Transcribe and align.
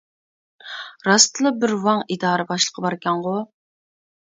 راستلا 1.09 1.51
بىر 1.65 1.75
ۋاڭ 1.85 2.03
ئىدارە 2.15 2.49
باشلىقى 2.55 2.87
باركەنغۇ؟! 2.89 3.39